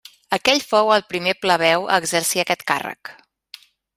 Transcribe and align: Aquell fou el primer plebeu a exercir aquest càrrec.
Aquell 0.35 0.61
fou 0.69 0.87
el 0.93 1.03
primer 1.11 1.35
plebeu 1.43 1.85
a 1.97 2.01
exercir 2.05 2.43
aquest 2.45 2.65
càrrec. 2.73 3.15